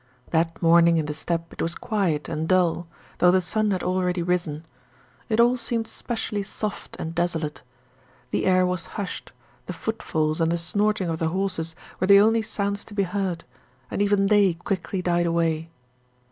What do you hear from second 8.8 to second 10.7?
hushed, the footfalls and the